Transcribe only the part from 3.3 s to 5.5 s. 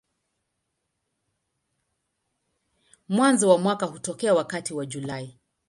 wa mwaka hutokea wakati wa Julai.